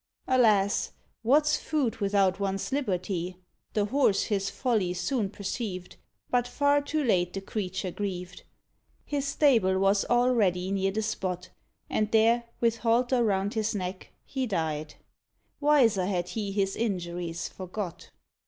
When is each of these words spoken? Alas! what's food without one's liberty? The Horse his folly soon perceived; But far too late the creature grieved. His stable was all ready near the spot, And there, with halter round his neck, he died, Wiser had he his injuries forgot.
Alas! 0.27 0.93
what's 1.21 1.57
food 1.57 1.97
without 1.97 2.39
one's 2.39 2.71
liberty? 2.71 3.37
The 3.73 3.85
Horse 3.85 4.23
his 4.23 4.49
folly 4.49 4.95
soon 4.95 5.29
perceived; 5.29 5.97
But 6.31 6.47
far 6.47 6.81
too 6.81 7.03
late 7.03 7.33
the 7.33 7.41
creature 7.41 7.91
grieved. 7.91 8.41
His 9.05 9.27
stable 9.27 9.77
was 9.77 10.03
all 10.05 10.33
ready 10.33 10.71
near 10.71 10.89
the 10.89 11.03
spot, 11.03 11.51
And 11.87 12.09
there, 12.11 12.45
with 12.59 12.77
halter 12.77 13.23
round 13.23 13.53
his 13.53 13.75
neck, 13.75 14.09
he 14.25 14.47
died, 14.47 14.95
Wiser 15.59 16.07
had 16.07 16.29
he 16.29 16.51
his 16.51 16.75
injuries 16.75 17.47
forgot. 17.47 18.09